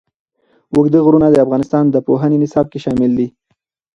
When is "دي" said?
3.19-3.27